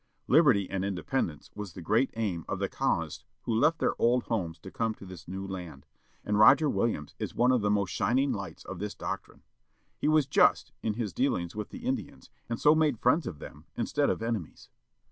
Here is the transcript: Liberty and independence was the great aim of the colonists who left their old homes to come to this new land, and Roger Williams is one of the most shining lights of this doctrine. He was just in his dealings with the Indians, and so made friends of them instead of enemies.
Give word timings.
Liberty 0.27 0.67
and 0.67 0.83
independence 0.83 1.51
was 1.53 1.73
the 1.73 1.81
great 1.83 2.09
aim 2.15 2.43
of 2.49 2.57
the 2.57 2.67
colonists 2.67 3.23
who 3.43 3.53
left 3.53 3.77
their 3.77 3.93
old 4.01 4.23
homes 4.23 4.57
to 4.57 4.71
come 4.71 4.95
to 4.95 5.05
this 5.05 5.27
new 5.27 5.45
land, 5.45 5.85
and 6.25 6.39
Roger 6.39 6.67
Williams 6.67 7.13
is 7.19 7.35
one 7.35 7.51
of 7.51 7.61
the 7.61 7.69
most 7.69 7.91
shining 7.91 8.31
lights 8.33 8.65
of 8.65 8.79
this 8.79 8.95
doctrine. 8.95 9.43
He 9.99 10.07
was 10.07 10.25
just 10.25 10.71
in 10.81 10.95
his 10.95 11.13
dealings 11.13 11.55
with 11.55 11.69
the 11.69 11.85
Indians, 11.85 12.31
and 12.49 12.59
so 12.59 12.73
made 12.73 12.97
friends 12.97 13.27
of 13.27 13.37
them 13.37 13.65
instead 13.77 14.09
of 14.09 14.23
enemies. 14.23 14.69